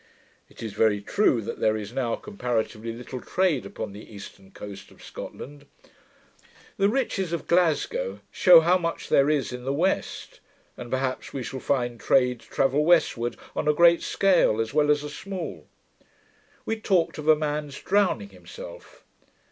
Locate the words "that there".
1.43-1.77